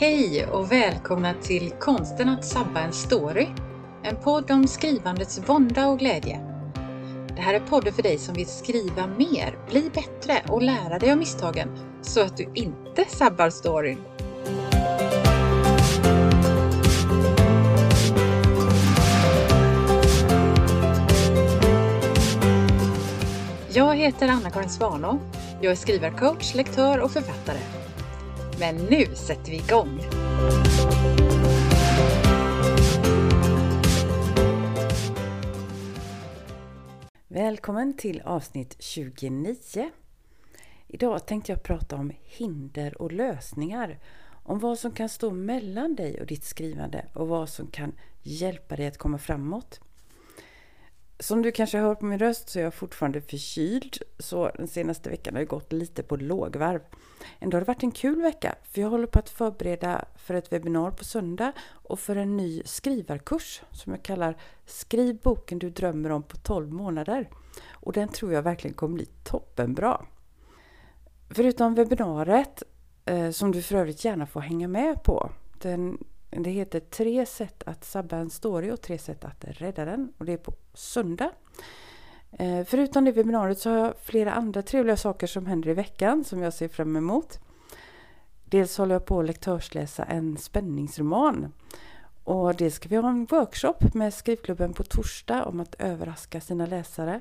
[0.00, 3.46] Hej och välkomna till Konsten att sabba en story.
[4.02, 6.40] En podd om skrivandets vånda och glädje.
[7.36, 11.12] Det här är podden för dig som vill skriva mer, bli bättre och lära dig
[11.12, 11.68] av misstagen
[12.02, 13.98] så att du inte sabbar storyn.
[23.72, 25.18] Jag heter Anna-Karin Svanå.
[25.60, 27.79] Jag är skrivarcoach, lektör och författare.
[28.60, 30.00] Men nu sätter vi igång!
[37.28, 39.90] Välkommen till avsnitt 29.
[40.86, 43.98] Idag tänkte jag prata om hinder och lösningar.
[44.42, 48.76] Om vad som kan stå mellan dig och ditt skrivande och vad som kan hjälpa
[48.76, 49.80] dig att komma framåt.
[51.20, 55.10] Som du kanske hör på min röst så är jag fortfarande förkyld, så den senaste
[55.10, 56.80] veckan har jag gått lite på lågvarv.
[57.38, 60.52] Ändå har det varit en kul vecka, för jag håller på att förbereda för ett
[60.52, 66.10] webbinar på söndag och för en ny skrivarkurs som jag kallar Skriv boken du drömmer
[66.10, 67.28] om på 12 månader.
[67.70, 70.06] Och den tror jag verkligen kommer bli toppenbra.
[71.30, 72.62] Förutom webbinariet,
[73.04, 75.98] eh, som du för övrigt gärna får hänga med på, den
[76.30, 80.12] det heter Tre sätt att sabba en story och tre sätt att rädda den.
[80.18, 81.30] Och det är på söndag.
[82.32, 86.24] Eh, förutom det webbinariet så har jag flera andra trevliga saker som händer i veckan
[86.24, 87.38] som jag ser fram emot.
[88.44, 91.52] Dels håller jag på att lektörsläsa en spänningsroman.
[92.24, 96.66] Och dels ska vi ha en workshop med skrivklubben på torsdag om att överraska sina
[96.66, 97.20] läsare.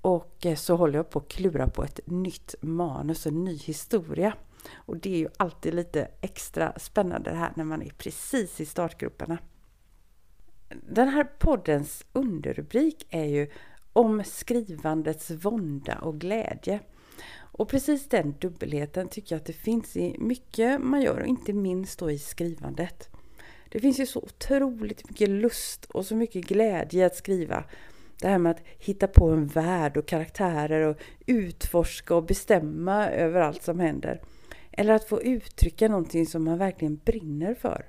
[0.00, 4.34] Och eh, så håller jag på att klura på ett nytt manus, en ny historia.
[4.72, 8.66] Och det är ju alltid lite extra spännande det här när man är precis i
[8.66, 9.38] startgroparna.
[10.88, 13.50] Den här poddens underrubrik är ju
[13.92, 16.80] om skrivandets vånda och glädje.
[17.32, 21.52] Och precis den dubbelheten tycker jag att det finns i mycket man gör och inte
[21.52, 23.08] minst då i skrivandet.
[23.68, 27.64] Det finns ju så otroligt mycket lust och så mycket glädje att skriva.
[28.20, 30.96] Det här med att hitta på en värld och karaktärer och
[31.26, 34.20] utforska och bestämma över allt som händer.
[34.72, 37.86] Eller att få uttrycka någonting som man verkligen brinner för.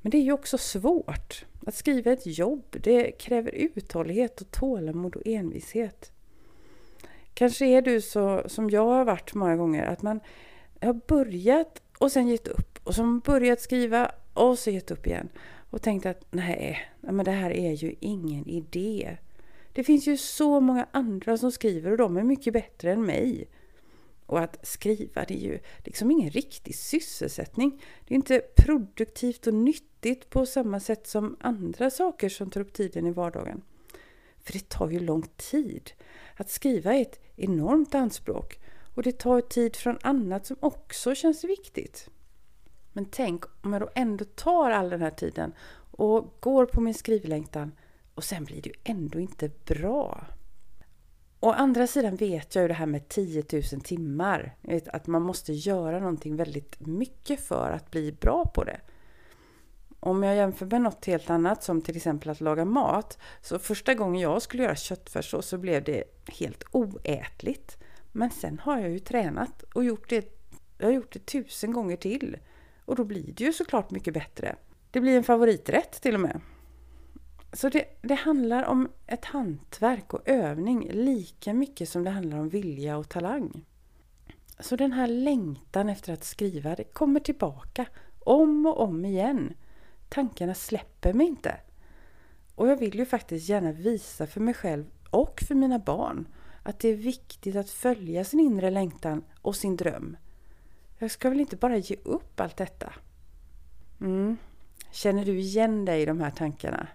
[0.00, 1.44] Men det är ju också svårt.
[1.66, 6.12] Att skriva ett jobb, det kräver uthållighet och tålamod och envishet.
[7.34, 10.20] Kanske är du så som jag har varit många gånger, att man
[10.80, 12.78] har börjat och sen gett upp.
[12.84, 15.28] Och som börjat skriva och så gett upp igen.
[15.70, 19.16] Och tänkt att nej, men det här är ju ingen idé.
[19.72, 23.48] Det finns ju så många andra som skriver och de är mycket bättre än mig.
[24.34, 27.82] Och att skriva det är ju liksom ingen riktig sysselsättning.
[28.04, 32.72] Det är inte produktivt och nyttigt på samma sätt som andra saker som tar upp
[32.72, 33.62] tiden i vardagen.
[34.38, 35.90] För det tar ju lång tid.
[36.36, 38.60] Att skriva är ett enormt anspråk
[38.94, 42.08] och det tar tid från annat som också känns viktigt.
[42.92, 45.52] Men tänk om jag då ändå tar all den här tiden
[45.90, 47.72] och går på min skrivlängtan
[48.14, 50.26] och sen blir det ju ändå inte bra.
[51.44, 54.56] Å andra sidan vet jag ju det här med 10 000 timmar.
[54.86, 58.80] Att man måste göra någonting väldigt mycket för att bli bra på det.
[60.00, 63.18] Om jag jämför med något helt annat som till exempel att laga mat.
[63.40, 67.76] Så första gången jag skulle göra köttfärssås så blev det helt oätligt.
[68.12, 70.38] Men sen har jag ju tränat och gjort det,
[70.78, 72.36] jag har gjort det tusen gånger till.
[72.84, 74.56] Och då blir det ju såklart mycket bättre.
[74.90, 76.40] Det blir en favoriträtt till och med.
[77.54, 82.48] Så det, det, handlar om ett hantverk och övning lika mycket som det handlar om
[82.48, 83.64] vilja och talang.
[84.58, 87.86] Så den här längtan efter att skriva, det kommer tillbaka
[88.20, 89.54] om och om igen.
[90.08, 91.56] Tankarna släpper mig inte.
[92.54, 96.28] Och jag vill ju faktiskt gärna visa för mig själv och för mina barn
[96.62, 100.16] att det är viktigt att följa sin inre längtan och sin dröm.
[100.98, 102.92] Jag ska väl inte bara ge upp allt detta?
[104.00, 104.36] Mm.
[104.90, 106.88] Känner du igen dig i de här tankarna?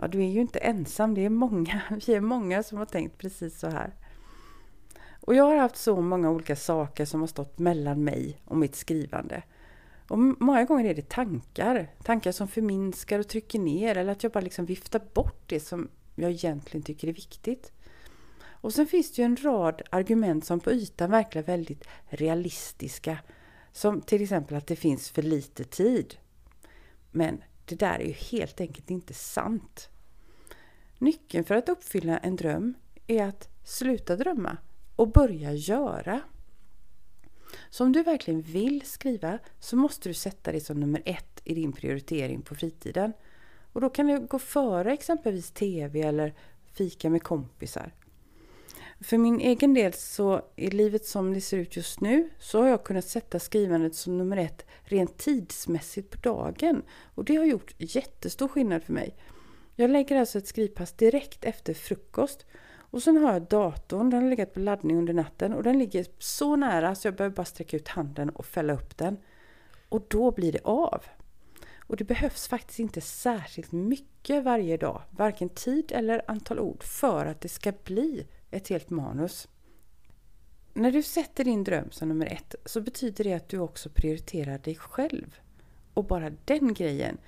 [0.00, 1.14] Ja, du är ju inte ensam.
[1.14, 1.82] Det är många.
[2.06, 3.94] Vi är många som har tänkt precis så här.
[5.20, 8.74] Och jag har haft så många olika saker som har stått mellan mig och mitt
[8.74, 9.42] skrivande.
[10.08, 11.90] Och många gånger är det tankar.
[12.02, 15.88] Tankar som förminskar och trycker ner eller att jag bara liksom viftar bort det som
[16.14, 17.72] jag egentligen tycker är viktigt.
[18.42, 23.18] Och sen finns det ju en rad argument som på ytan verkar väldigt realistiska.
[23.72, 26.14] Som till exempel att det finns för lite tid.
[27.10, 29.88] Men det där är ju helt enkelt inte sant.
[31.00, 32.74] Nyckeln för att uppfylla en dröm
[33.06, 34.56] är att sluta drömma
[34.96, 36.20] och börja göra.
[37.70, 41.54] Så om du verkligen vill skriva så måste du sätta det som nummer ett i
[41.54, 43.12] din prioritering på fritiden.
[43.72, 46.34] Och då kan det gå före exempelvis TV eller
[46.72, 47.94] fika med kompisar.
[49.00, 52.68] För min egen del så i livet som det ser ut just nu så har
[52.68, 56.82] jag kunnat sätta skrivandet som nummer ett rent tidsmässigt på dagen.
[57.14, 59.16] Och det har gjort jättestor skillnad för mig.
[59.80, 62.46] Jag lägger alltså ett skrivpass direkt efter frukost.
[62.76, 66.06] Och sen har jag datorn, den har legat på laddning under natten och den ligger
[66.18, 69.16] så nära så jag behöver bara sträcka ut handen och fälla upp den.
[69.88, 71.04] Och då blir det av.
[71.86, 77.26] Och det behövs faktiskt inte särskilt mycket varje dag, varken tid eller antal ord, för
[77.26, 79.48] att det ska bli ett helt manus.
[80.74, 84.58] När du sätter din dröm som nummer ett så betyder det att du också prioriterar
[84.58, 85.40] dig själv.
[85.94, 87.18] Och bara den grejen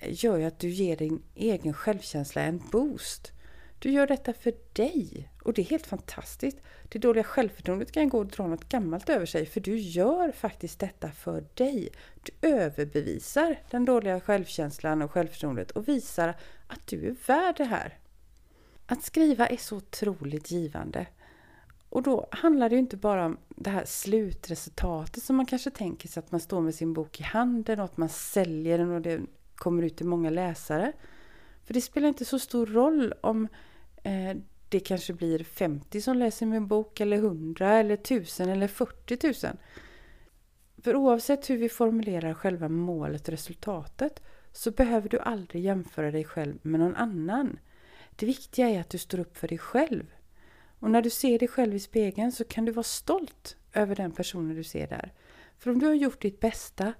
[0.00, 3.32] gör ju att du ger din egen självkänsla en boost.
[3.78, 6.58] Du gör detta för dig och det är helt fantastiskt.
[6.88, 10.78] Det dåliga självförtroendet kan gå och dra något gammalt över sig för du gör faktiskt
[10.78, 11.88] detta för dig.
[12.22, 16.34] Du överbevisar den dåliga självkänslan och självförtroendet och visar
[16.66, 17.98] att du är värd det här.
[18.86, 21.06] Att skriva är så otroligt givande.
[21.88, 26.08] Och då handlar det ju inte bara om det här slutresultatet som man kanske tänker
[26.08, 29.00] sig att man står med sin bok i handen och att man säljer den och
[29.00, 29.20] det
[29.56, 30.92] kommer ut till många läsare.
[31.64, 33.48] För det spelar inte så stor roll om
[34.02, 34.36] eh,
[34.68, 39.56] det kanske blir 50 som läser min bok eller 100 eller 1000 eller 40 000.
[40.82, 44.22] För oavsett hur vi formulerar själva målet och resultatet
[44.52, 47.58] så behöver du aldrig jämföra dig själv med någon annan.
[48.16, 50.04] Det viktiga är att du står upp för dig själv.
[50.78, 54.12] Och när du ser dig själv i spegeln så kan du vara stolt över den
[54.12, 55.12] personen du ser där.
[55.58, 56.92] För om du har gjort ditt bästa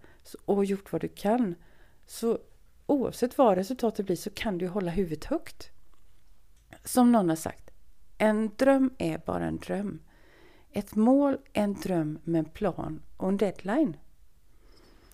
[0.45, 1.55] och gjort vad du kan
[2.07, 2.39] så
[2.87, 5.71] oavsett vad resultatet blir så kan du hålla huvudet högt.
[6.85, 7.71] Som någon har sagt,
[8.19, 9.99] en dröm är bara en dröm.
[10.73, 13.97] Ett mål är en dröm med en plan och en deadline.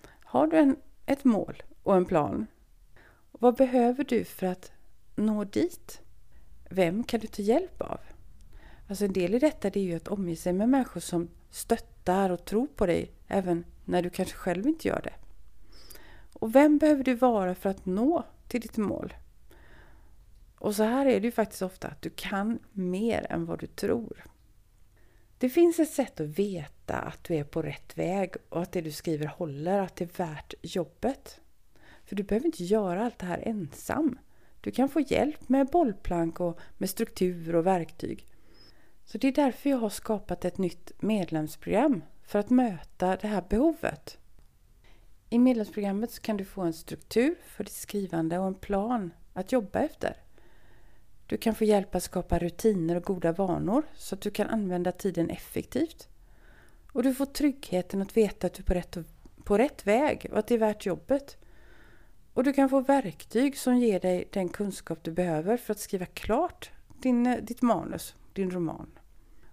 [0.05, 0.75] Har du en,
[1.05, 2.47] ett mål och en plan?
[3.31, 4.71] Vad behöver du för att
[5.15, 6.01] nå dit?
[6.69, 7.99] Vem kan du ta hjälp av?
[8.87, 12.29] Alltså en del i detta det är ju att omge sig med människor som stöttar
[12.29, 15.13] och tror på dig även när du kanske själv inte gör det.
[16.43, 19.13] Och vem behöver du vara för att nå till ditt mål?
[20.59, 23.67] Och så här är det ju faktiskt ofta att du kan mer än vad du
[23.67, 24.23] tror.
[25.37, 28.81] Det finns ett sätt att veta att du är på rätt väg och att det
[28.81, 31.39] du skriver håller, att det är värt jobbet.
[32.05, 34.19] För du behöver inte göra allt det här ensam.
[34.61, 38.27] Du kan få hjälp med bollplank och med struktur och verktyg.
[39.05, 43.43] Så det är därför jag har skapat ett nytt medlemsprogram för att möta det här
[43.49, 44.17] behovet.
[45.33, 49.51] I medlemsprogrammet så kan du få en struktur för ditt skrivande och en plan att
[49.51, 50.17] jobba efter.
[51.27, 54.91] Du kan få hjälp att skapa rutiner och goda vanor så att du kan använda
[54.91, 56.07] tiden effektivt.
[56.91, 58.97] Och du får tryggheten att veta att du är på rätt,
[59.43, 61.37] på rätt väg och att det är värt jobbet.
[62.33, 66.05] Och du kan få verktyg som ger dig den kunskap du behöver för att skriva
[66.05, 66.71] klart
[67.01, 68.99] din, eh, ditt manus, din roman.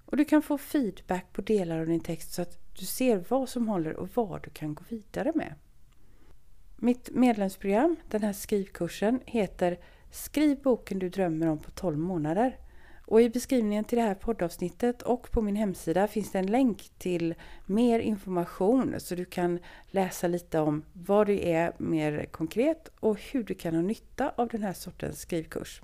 [0.04, 3.48] Och du kan få feedback på delar av din text så att du ser vad
[3.48, 5.54] som håller och vad du kan gå vidare med.
[6.82, 9.78] Mitt medlemsprogram, den här skrivkursen, heter
[10.10, 12.58] Skriv boken du drömmer om på 12 månader.
[13.06, 16.90] Och i beskrivningen till det här poddavsnittet och på min hemsida finns det en länk
[16.98, 17.34] till
[17.66, 23.44] mer information så du kan läsa lite om vad det är mer konkret och hur
[23.44, 25.82] du kan ha nytta av den här sortens skrivkurs.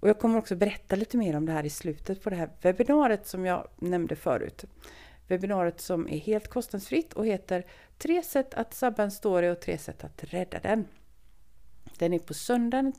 [0.00, 2.50] Och jag kommer också berätta lite mer om det här i slutet på det här
[2.62, 4.64] webbinariet som jag nämnde förut.
[5.28, 7.66] Webbinariet som är helt kostnadsfritt och heter
[7.98, 10.84] Tre sätt att sabba en story och tre sätt att rädda den.
[11.98, 12.92] Den är på söndagen den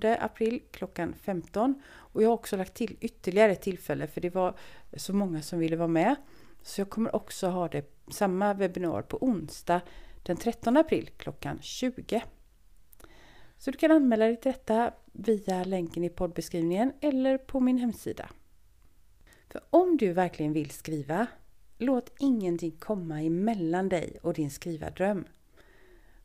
[0.00, 4.30] 10 april klockan 15 och jag har också lagt till ytterligare ett tillfälle för det
[4.30, 4.54] var
[4.96, 6.16] så många som ville vara med.
[6.62, 9.80] Så jag kommer också ha det samma webbinar på onsdag
[10.22, 12.22] den 13 april klockan 20.
[13.58, 18.30] Så du kan anmäla dig till detta via länken i poddbeskrivningen eller på min hemsida.
[19.48, 21.26] För om du verkligen vill skriva,
[21.78, 25.24] låt ingenting komma emellan dig och din skrivardröm.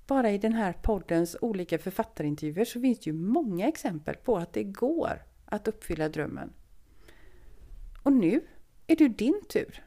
[0.08, 4.54] Bara i den här poddens olika författarintervjuer så finns det ju många exempel på att
[4.54, 6.54] det går att uppfylla drömmen.
[8.04, 8.42] Och nu
[8.88, 9.84] är det din tur.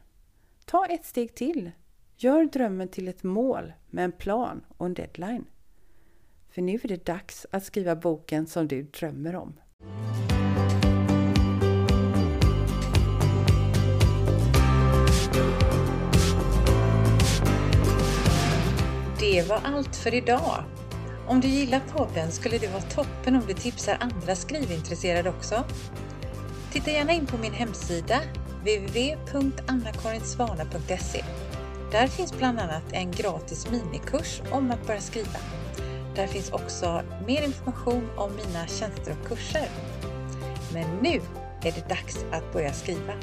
[0.65, 1.71] Ta ett steg till.
[2.17, 5.45] Gör drömmen till ett mål med en plan och en deadline.
[6.49, 9.59] För nu är det dags att skriva boken som du drömmer om.
[19.31, 20.63] Det var allt för idag.
[21.27, 25.63] Om du gillar podden skulle det vara toppen om du tipsar andra skrivintresserade också.
[26.71, 28.19] Titta gärna in på min hemsida
[28.59, 31.23] www.annakarinsvana.se.
[31.91, 35.39] Där finns bland annat en gratis minikurs om att börja skriva.
[36.15, 39.67] Där finns också mer information om mina tjänster och kurser.
[40.73, 41.21] Men nu
[41.63, 43.13] är det dags att börja skriva.